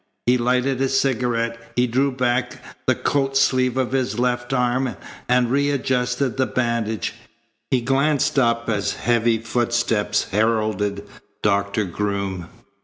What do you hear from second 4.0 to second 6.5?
left arm and readjusted the